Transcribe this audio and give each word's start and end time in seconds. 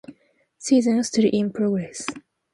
Season 0.57 1.03
still 1.03 1.29
in 1.31 1.51
progress. 1.53 2.07